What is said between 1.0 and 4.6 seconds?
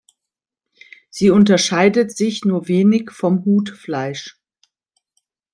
Sie unterscheidet sich nur wenig vom Hutfleisch.